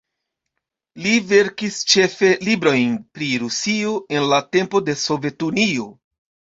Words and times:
Li 1.03 1.11
verkis 1.31 1.77
ĉefe 1.93 2.33
librojn 2.49 2.97
pri 3.13 3.31
Rusio 3.45 3.95
en 4.19 4.29
la 4.35 4.43
tempo 4.55 4.87
de 4.91 5.01
Sovetunio. 5.07 5.93